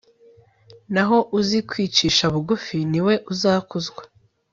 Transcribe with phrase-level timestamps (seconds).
[0.93, 4.01] naho uzi kwicisha bugufi, ni we uzakuzwa